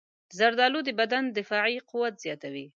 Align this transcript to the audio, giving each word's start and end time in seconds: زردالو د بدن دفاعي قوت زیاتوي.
زردالو 0.37 0.79
د 0.87 0.89
بدن 0.99 1.23
دفاعي 1.37 1.77
قوت 1.89 2.13
زیاتوي. 2.23 2.65